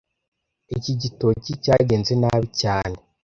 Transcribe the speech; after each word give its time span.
Iki 0.77 0.93
gitoki 1.01 1.51
cyagenze 1.63 2.13
nabi 2.21 2.47
cyane 2.61 2.97